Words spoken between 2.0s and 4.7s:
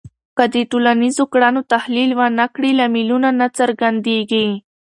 ونه کړې، لاملونه نه څرګندېږي.